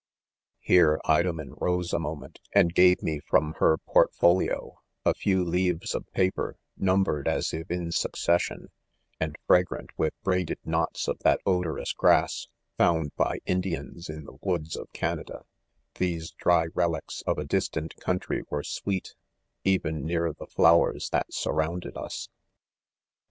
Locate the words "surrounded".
21.31-21.95